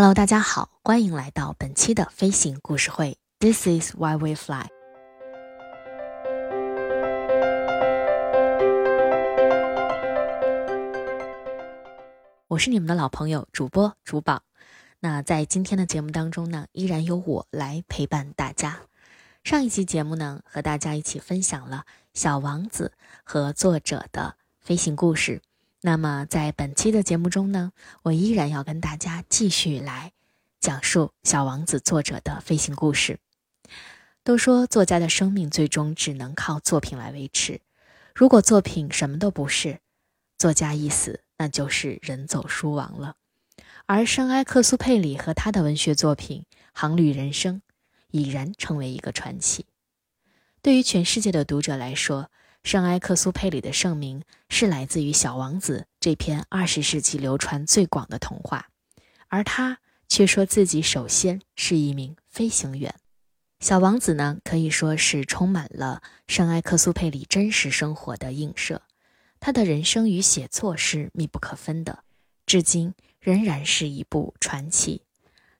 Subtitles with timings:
[0.00, 3.18] Hello，大家好，欢迎来到本期的飞行故事会。
[3.40, 4.68] This is why we fly。
[12.46, 14.44] 我是你们的老朋友主播主宝。
[15.00, 18.78] 那在今天的节目当中呢，依然由我来陪伴大家。
[19.42, 21.82] 上一期节目呢，和大家一起分享了
[22.14, 22.92] 《小王子》
[23.24, 25.42] 和作者的飞行故事。
[25.80, 27.70] 那么，在本期的节目中呢，
[28.02, 30.12] 我依然要跟大家继续来
[30.58, 33.20] 讲述《小王子》作者的飞行故事。
[34.24, 37.60] 都说作家的生命最终只能靠作品来维持，
[38.12, 39.78] 如果作品什么都不是，
[40.36, 43.14] 作家一死，那就是人走书亡了。
[43.86, 47.56] 而圣埃克苏佩里和他的文学作品《航旅人生》
[48.10, 49.66] 已然成为一个传奇。
[50.60, 52.30] 对于全世界的读者来说，
[52.62, 58.68] 圣埃克苏佩里的盛名是来自于《小王子》这篇二十世纪流传最广的童话，
[59.28, 62.94] 而他却说自己首先是一名飞行员。
[63.66, 68.82] 《小王子》呢，可以说是充满了圣埃克苏佩里真实生活的映射，
[69.40, 72.04] 他的人生与写作是密不可分的，
[72.44, 75.02] 至今仍然是一部传奇。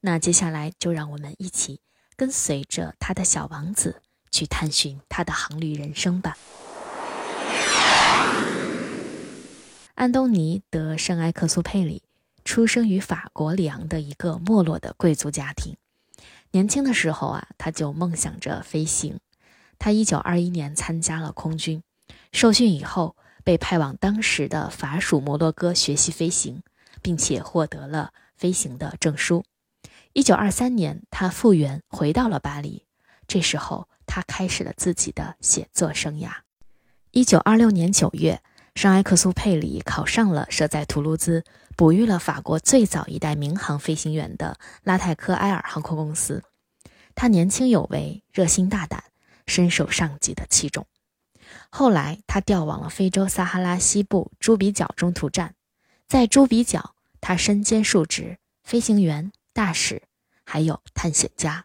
[0.00, 1.80] 那接下来就让我们一起
[2.16, 6.36] 跟随着他的小王子去探寻他的航旅人生吧。
[9.96, 12.02] 安东尼·德·圣埃克苏佩里
[12.44, 15.74] 出生于法国里昂的一个没落的贵族家庭。
[16.50, 19.18] 年轻的时候啊，他就梦想着飞行。
[19.78, 21.82] 他1921年参加了空军，
[22.30, 26.62] 受训以后被派往当时的法属摩洛哥学习飞行，
[27.00, 29.44] 并且获得了飞行的证书。
[30.12, 32.84] 1923年，他复员回到了巴黎。
[33.26, 36.28] 这时候，他开始了自己的写作生涯。
[37.12, 38.42] 1926年9月。
[38.76, 41.42] 圣埃克苏佩里考上了设在图卢兹、
[41.76, 46.44] 哺育了法国最早一代民航飞行员的拉泰科埃尔航空公司。
[47.14, 49.04] 他年轻有为、热心大胆，
[49.46, 50.86] 深受上级的器重。
[51.70, 55.54] 后来，他调往了非洲撒哈拉西部朱比角中途站，
[56.06, 60.02] 在朱比角，他身兼数职：飞行员、大使，
[60.44, 61.64] 还有探险家。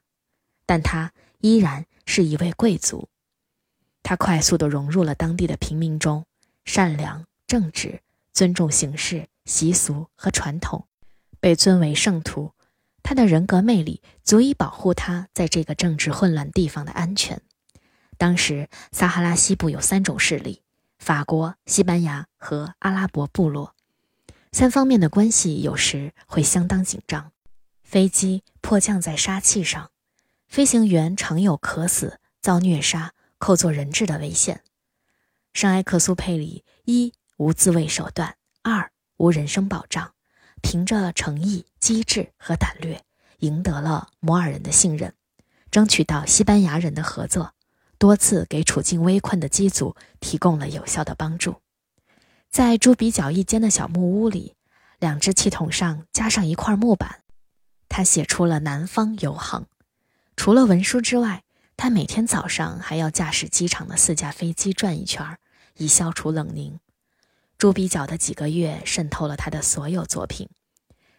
[0.65, 1.11] 但他
[1.41, 3.09] 依然是一位贵族。
[4.01, 6.25] 他快速地融入了当地的平民中。
[6.65, 8.01] 善良、正直、
[8.33, 10.87] 尊重形式、习俗和传统，
[11.39, 12.53] 被尊为圣徒。
[13.03, 17.41] 他的人格魅力足以保护他在这个政治混乱地方的安全。
[18.17, 20.61] 当时，撒哈拉西部有三种势力：
[20.99, 23.75] 法国、西班牙和阿拉伯部落。
[24.51, 27.31] 三方面的关系有时会相当紧张。
[27.83, 29.89] 飞机迫降在沙碛上，
[30.47, 34.61] 飞行员常有渴死、遭虐杀、扣做人质的危险。
[35.53, 40.13] 圣埃克苏佩里一无自卫手段，二无人身保障，
[40.61, 43.03] 凭着诚意、机智和胆略，
[43.39, 45.13] 赢得了摩尔人的信任，
[45.69, 47.53] 争取到西班牙人的合作，
[47.97, 51.57] 多次给处境危困的机组提供了有效的帮助。
[52.49, 54.55] 在猪鼻角一间的小木屋里，
[54.99, 57.23] 两只气筒上加上一块木板，
[57.89, 59.63] 他写出了《南方游航》。
[60.37, 61.43] 除了文书之外，
[61.83, 65.39] 他每天早上还要驾驶机场的四架飞机转一圈，
[65.77, 66.79] 以消除冷凝。
[67.57, 70.47] 猪鼻角的几个月渗透了他的所有作品。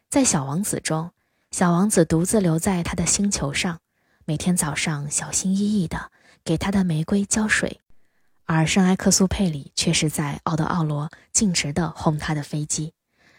[0.09, 1.11] 在《小王子》中，
[1.51, 3.81] 小王子独自留在他的星球上，
[4.25, 6.13] 每天早上小心翼翼地
[6.45, 7.81] 给他的玫瑰浇水，
[8.45, 12.95] 而圣埃克苏佩里却是在奥德奥罗径直地轰他的飞机。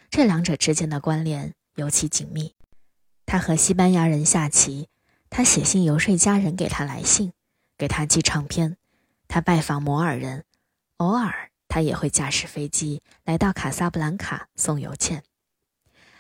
[0.10, 2.54] 这两者之间的关联尤其紧密。
[3.26, 4.90] 他和西班牙人下棋。
[5.36, 7.34] 他写信游说家人给他来信，
[7.76, 8.78] 给他寄唱片。
[9.28, 10.46] 他拜访摩尔人，
[10.98, 15.24] 偶尔他也会驾驶飞机来到卡萨布兰卡送邮件。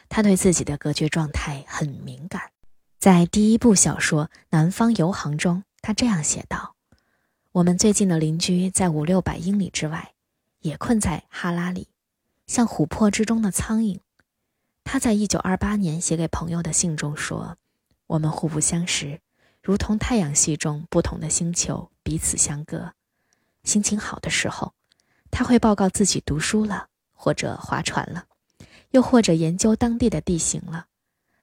[0.09, 2.49] 他对自己的隔绝状态很敏感。
[2.97, 6.73] 在第一部小说《南方游行》中，他这样写道
[7.53, 10.13] ：“我们最近的邻居在五六百英里之外，
[10.61, 11.87] 也困在哈拉里，
[12.47, 13.99] 像琥珀之中的苍蝇。”
[14.83, 17.59] 他在一九二八年写给朋友的信中说。
[18.13, 19.19] 我们互不相识，
[19.63, 22.93] 如同太阳系中不同的星球彼此相隔。
[23.63, 24.75] 心情好的时候，
[25.31, 28.25] 他会报告自己读书了，或者划船了，
[28.91, 30.85] 又或者研究当地的地形了。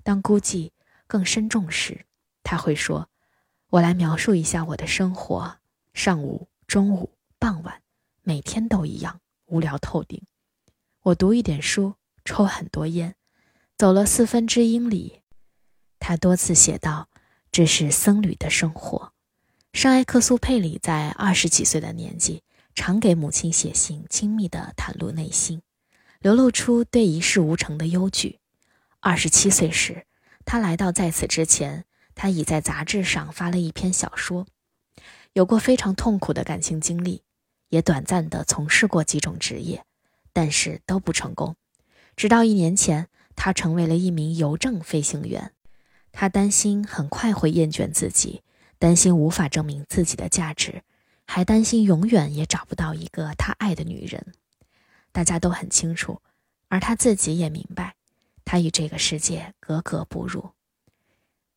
[0.05, 0.70] 当孤寂
[1.08, 2.06] 更深重时，
[2.44, 3.08] 他会说
[3.70, 5.58] ：“我来描述一下我的生活。
[5.93, 7.82] 上午、中午、傍晚，
[8.23, 10.23] 每天都一样，无聊透顶。
[11.02, 11.94] 我读一点书，
[12.25, 13.16] 抽很多烟，
[13.76, 15.19] 走了四分之英里。”
[16.00, 17.08] 他多次写道
[17.52, 19.12] ：“这是僧侣的生活。”
[19.73, 22.43] 圣埃克苏佩里在二十几岁的年纪，
[22.75, 25.62] 常给母亲写信，亲密地袒露内心，
[26.19, 28.41] 流露出对一事无成的忧惧。
[28.99, 30.06] 二十七岁时，
[30.44, 31.85] 他来到在此之前，
[32.17, 34.47] 他已在杂志上发了一篇小说，
[35.35, 37.23] 有过非常痛苦的感情经历，
[37.69, 39.85] 也短暂的从事过几种职业，
[40.32, 41.55] 但是都不成功。
[42.17, 43.06] 直到一年前，
[43.37, 45.52] 他成为了一名邮政飞行员。
[46.12, 48.43] 他担心很快会厌倦自己，
[48.79, 50.83] 担心无法证明自己的价值，
[51.27, 54.35] 还担心永远也找不到一个他爱的女人。
[55.12, 56.21] 大家都很清楚，
[56.69, 57.95] 而他自己也明白，
[58.45, 60.51] 他与这个世界格格不入。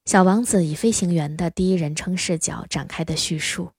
[0.06, 3.72] 小王子以飞行员的第一人称视角展开的叙述，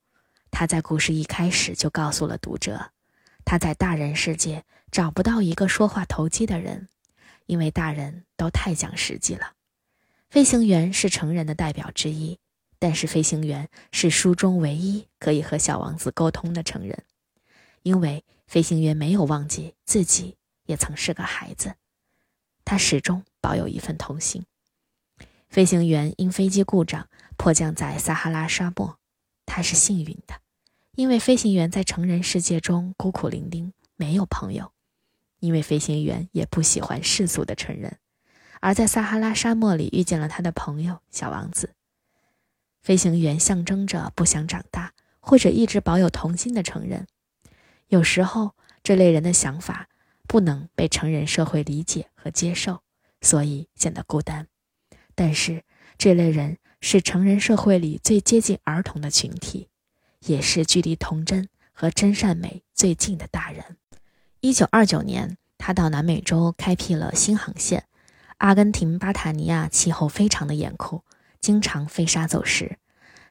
[0.50, 2.92] 他在故事一开始就告诉了读者，
[3.44, 6.88] 他在大人世界找不到一个说话投机的人，
[7.46, 9.53] 因为大人都太讲实际了。
[10.34, 12.40] 飞行员是成人的代表之一，
[12.80, 17.04] 但是飞行员是书中唯一可以和小王子沟通的成人，
[17.84, 20.34] 因为飞行员没有忘记自己
[20.66, 21.76] 也曾是个孩子，
[22.64, 24.44] 他始终保有一份童心。
[25.48, 28.98] 飞行员因飞机故障迫降在撒哈拉沙漠，
[29.46, 30.40] 他是幸运的，
[30.96, 34.72] 因为飞行员在成人世界中孤苦伶仃，没有朋友，
[35.38, 37.98] 因为飞行员也不喜欢世俗的成人。
[38.64, 41.74] 而在撒哈拉沙漠里遇见了他的朋友小王子。
[42.80, 47.06] 飞行员象征着不想长大或者一直保有童心的成人。
[47.88, 48.52] 有时候，
[48.82, 49.90] 这类人的想法
[50.26, 52.80] 不能被成人社会理解和接受，
[53.20, 54.48] 所以显得孤单。
[55.14, 55.62] 但是，
[55.98, 59.68] 这类人是成人社会里最接近儿童的群体，
[60.20, 63.76] 也是距离童真和真善美最近的大人。
[64.40, 67.84] 一九二九年，他到南美洲开辟了新航线。
[68.38, 71.02] 阿根廷巴塔尼亚气候非常的严酷，
[71.40, 72.78] 经常飞沙走石。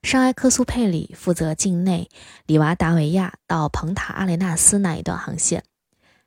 [0.01, 2.09] 圣埃克苏佩里负责境内
[2.45, 5.63] 里瓦达维亚到蓬塔阿雷纳斯那一段航线。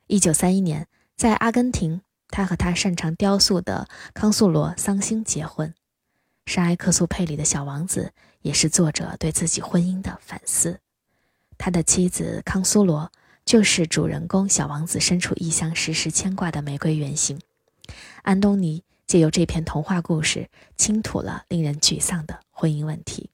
[0.07, 5.73] 一九三一年，在阿根廷，他和他擅长雕塑的康苏罗桑星结婚。
[6.45, 10.79] 圣埃克苏佩里的小王子也是作者对自己婚姻的反思。
[11.57, 13.11] 他的妻子康苏罗
[13.43, 17.39] 就是主人公小王子身处异乡时时牵挂的玫瑰原型。
[18.27, 23.29] 安东尼借由这篇童话故事，倾吐了令人沮丧的婚姻问题。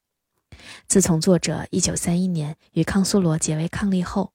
[0.88, 4.34] 自从作者1931年与康苏罗结为伉俪后，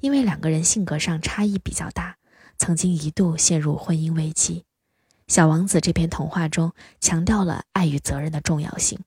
[0.00, 2.18] 因为两个人性格上差异比较大，
[2.58, 4.66] 曾经一度陷入婚姻危机。
[5.26, 8.98] 小王子这篇童话中强调了爱与责任的重要性，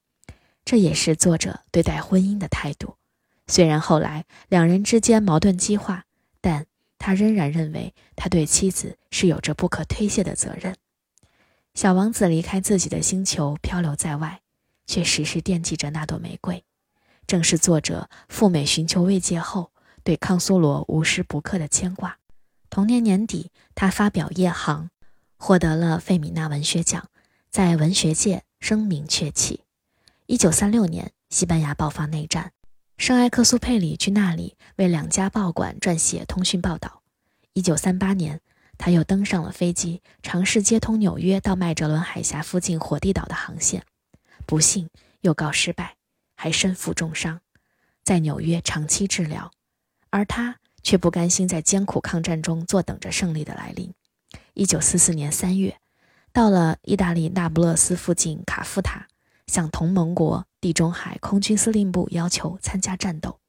[0.66, 2.96] 这也是作者对待婚姻的态度。
[3.46, 6.06] 虽然后来两人之间矛盾激化，
[6.42, 6.66] 但。
[7.00, 10.76] 他仍然认为他对妻子是有着不可推卸的责任。
[11.78, 14.42] 小王子离开自己的星球，漂流在外，
[14.88, 16.66] 却时时惦记着那朵玫瑰。
[17.28, 19.72] 正是作者赴美寻求慰藉后，
[20.04, 22.18] 对康苏罗无时不刻的牵挂。
[22.72, 24.86] 同年年底，他发表《夜航》，
[25.38, 27.10] 获得了费米纳文学奖，
[27.52, 29.62] 在文学界声名鹊起。
[30.26, 32.54] 一九三六年，西班牙爆发内战。
[32.98, 37.04] 圣埃克苏佩里去那里为两家报馆撰写通讯报道。
[37.54, 38.42] 一九三八年，
[38.78, 43.84] 他又登上了飞机，尝试接通纽约到麦哲伦海峡附近火地岛的航线，
[44.46, 44.90] 不幸
[45.22, 45.96] 又告失败，
[46.36, 47.42] 还身负重伤，
[48.04, 49.52] 在纽约长期治疗。
[50.10, 53.94] 而他却不甘心在艰苦抗战中坐等着胜利的来临。
[54.54, 55.78] 一九四四年三月，
[56.32, 59.08] 到了意大利那不勒斯附近卡夫塔，
[59.48, 60.46] 向同盟国。
[60.60, 63.40] 地中海空军司令部要求参加战斗，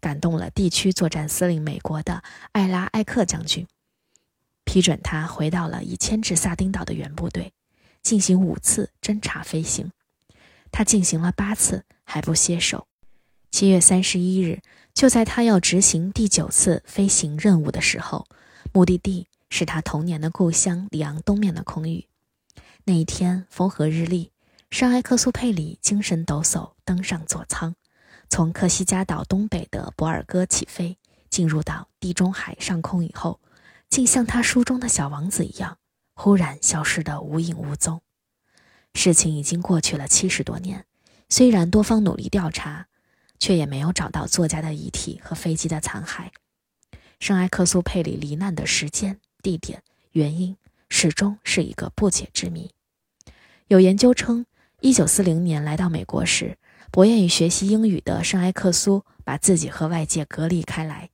[0.00, 3.66] 感动了地区作战司令美国的艾拉埃克将军，
[4.64, 7.52] 批准他回到了已迁至萨丁岛的原部队，
[8.02, 9.90] 进行五次侦察飞行。
[10.72, 12.86] 他进行了八次还不歇手。
[13.50, 14.60] 七月三十一日，
[14.92, 18.26] 就在他要执行第九次飞行任务的时候，
[18.72, 22.06] 目的地是他童年的故乡里昂东面的空域。
[22.84, 24.30] 那一天风和日丽。
[24.70, 27.76] 圣埃克苏佩里精神抖擞，登上座舱，
[28.28, 30.98] 从科西嘉岛东北的博尔戈起飞，
[31.30, 33.38] 进入到地中海上空以后，
[33.94, 35.78] 竟像他书中的小王子一样，
[36.16, 38.02] 忽然消失得无影无踪。
[38.92, 40.84] 事情已经过去了七十多年，
[41.28, 42.88] 虽然多方努力调查，
[43.38, 46.30] 却也没有找到作家的遗体和飞机的残骸。
[47.20, 50.56] 圣埃克苏佩里罹难的时间、地点、原因，
[50.88, 52.72] 始终是一个不解之谜。
[53.68, 54.44] 有研究称。
[54.80, 56.58] 一九四零年来到美国时，
[56.90, 61.10] 不愿意学习英语的圣埃克苏把自己和外界隔离开来。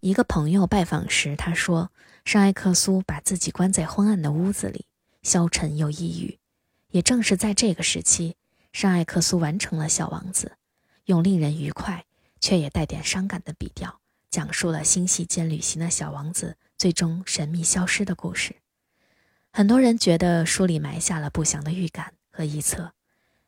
[0.00, 1.90] 一个朋友拜访时，他说
[2.24, 4.86] ：“圣埃克苏把自己关在昏暗的屋子里，
[5.22, 6.38] 消沉又抑郁。”
[6.90, 8.36] 也正是在这个时期，
[8.72, 10.52] 圣埃克苏完成了《小王子》，
[11.06, 12.04] 用令人愉快
[12.40, 14.00] 却也带点伤感的笔调，
[14.30, 18.56] 讲述了星系间旅行的小王子最终神秘消失的故事。
[19.52, 22.12] 很多人觉得书里埋下了不祥的预感。
[22.36, 22.92] 和臆测，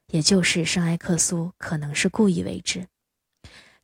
[0.07, 2.87] 也就是圣埃克苏可能是故意为之。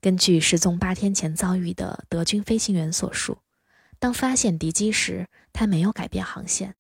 [0.05, 3.39] 根据失踪八天前遭遇的德军飞行员所述，
[3.99, 6.75] 当发现敌机时，他没有改变航线。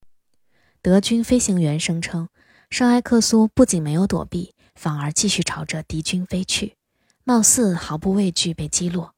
[0.83, 2.29] 德军飞行员声称，
[2.69, 6.77] 圣埃克苏不仅没有躲避，反而继续朝着敌军飞去，
[7.25, 9.15] 貌似毫不畏惧被击落，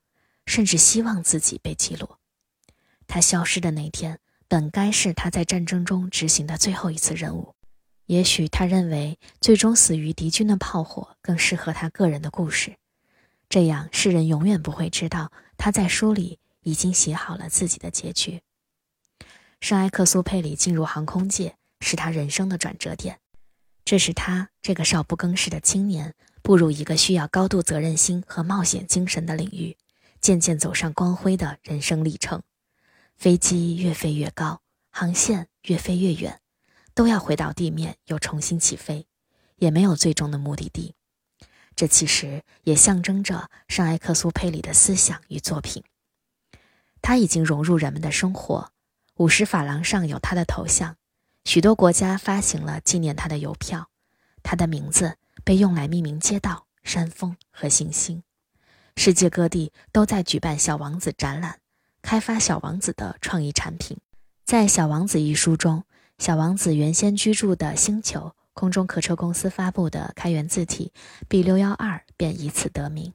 [0.47, 2.21] 甚至希望自己被击落。
[3.09, 7.57] 他消失的那天，本该是他在战争中执行的最后一次任务。
[8.05, 12.77] 也许他认为，最终死于敌军的炮火更适合他个人的故事。
[13.49, 18.43] 这样，世人永远不会知道他在书里已经写好了自己的结局。
[19.61, 23.21] 圣埃克苏佩里进入航空界是他人生的转折点，
[23.85, 29.77] 这是他这个少不更事的青年步入一个需要高度责任心和冒险精神的领域，
[30.21, 32.43] 渐渐走上光辉的人生历程。
[33.17, 34.61] 飞机越飞越高，
[34.91, 36.41] 航线越飞越远，
[36.95, 39.07] 都要回到地面又重新起飞，
[39.57, 40.95] 也没有最终的目的地。
[41.77, 45.85] 这其实也象征着圣埃克苏佩里的思想与作品。
[47.03, 48.73] 他已经融入人们的生活，
[49.17, 50.97] 五十法郎上有他的头像，
[51.45, 53.91] 许多国家发行了纪念他的邮票，
[54.43, 58.23] 他的名字被用来命名街道、山峰和行星。
[58.97, 61.61] 世界各地都在举办《小王子》展览，
[62.01, 63.99] 开发小王子的创意产品。
[64.45, 65.85] 在《小王子》一书中，
[66.19, 68.36] 小王子原先居住的星球。
[68.57, 70.91] 空中客车公司发布的开源字体
[71.29, 73.13] B 六幺二便以此得名。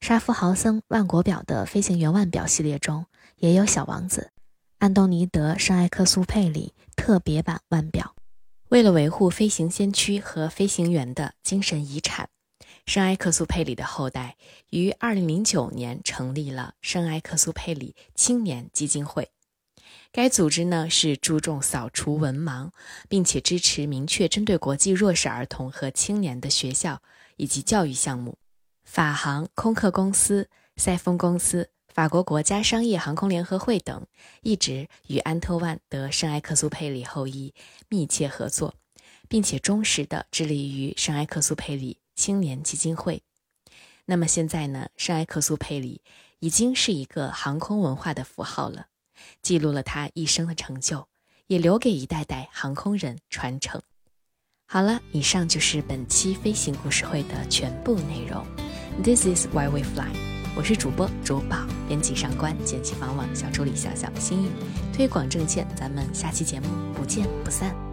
[0.00, 3.04] 沙夫豪森万国表的飞行员腕表系列中
[3.36, 4.30] 也有小王子
[4.78, 8.14] 安东尼德圣埃克苏佩里特别版腕表。
[8.70, 12.30] 为了维护飞行先驱和飞行员的精神遗产，
[12.86, 14.36] 圣埃克苏佩里的后代
[14.70, 19.30] 于二零零九年成立了圣埃克苏佩里青年基金会。
[20.12, 22.70] 该组织呢是注重扫除文盲，
[23.08, 27.00] 并且支持明确针对国际弱势儿童和青年的学校
[27.38, 28.36] 以及教育项目。
[28.84, 34.06] 法航空客公司、塞风公司、法国国家商业航空联合会等
[34.42, 37.54] 一直与安特万·德圣埃克苏佩里后裔
[37.88, 38.74] 密切合作，
[39.30, 43.22] 并且忠实地致力于圣埃克苏佩里青年基金会。
[44.04, 46.02] 那么现在呢，圣埃克苏佩里
[46.40, 48.88] 已经是一个航空文化的符号了。
[49.42, 51.06] 记录了他一生的成就，
[51.46, 53.80] 也留给一代代航空人传承。
[54.66, 58.44] 好了，以上就是本期飞行故事会的全部内容。
[59.02, 60.10] This is why we fly。
[60.54, 64.50] 我是主播卓宝，编辑上官，剪辑房网小助理小小心意，
[64.94, 65.66] 推广证券。
[65.74, 67.91] 咱们下期节目不见不散。